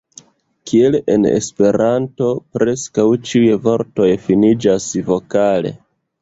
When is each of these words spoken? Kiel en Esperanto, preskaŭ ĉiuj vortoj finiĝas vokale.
Kiel 0.69 0.95
en 1.15 1.27
Esperanto, 1.31 2.29
preskaŭ 2.57 3.05
ĉiuj 3.27 3.51
vortoj 3.67 4.09
finiĝas 4.25 4.89
vokale. 5.13 5.75